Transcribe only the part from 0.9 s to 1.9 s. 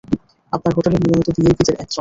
নিয়মিত ভিআইপিদের একজন।